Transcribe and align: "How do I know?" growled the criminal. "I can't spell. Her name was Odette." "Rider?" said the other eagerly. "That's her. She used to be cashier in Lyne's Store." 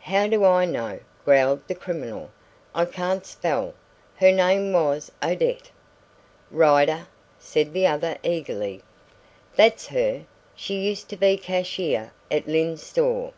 "How 0.00 0.26
do 0.26 0.42
I 0.44 0.64
know?" 0.64 0.98
growled 1.24 1.68
the 1.68 1.76
criminal. 1.76 2.30
"I 2.74 2.84
can't 2.84 3.24
spell. 3.24 3.74
Her 4.16 4.32
name 4.32 4.72
was 4.72 5.12
Odette." 5.22 5.70
"Rider?" 6.50 7.06
said 7.38 7.72
the 7.72 7.86
other 7.86 8.18
eagerly. 8.24 8.82
"That's 9.54 9.86
her. 9.86 10.24
She 10.56 10.74
used 10.80 11.08
to 11.10 11.16
be 11.16 11.36
cashier 11.36 12.10
in 12.28 12.42
Lyne's 12.48 12.82
Store." 12.82 13.34